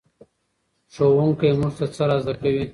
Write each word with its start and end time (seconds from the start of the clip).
ښوونکی 0.93 1.49
موږ 1.59 1.73
ته 1.77 1.85
څه 1.95 2.03
را 2.09 2.17
زده 2.23 2.33
کوي؟ 2.41 2.63